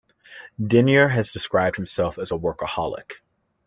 [0.59, 3.11] Denyer has described himself as a "Workaholic".